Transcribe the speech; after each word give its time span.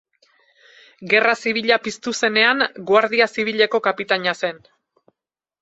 Gerra 1.11 1.35
Zibila 1.43 1.77
piztu 1.87 2.15
zenean, 2.21 2.65
guardia 2.89 3.31
zibileko 3.37 3.85
kapitaina 3.89 4.35
zen. 4.43 4.65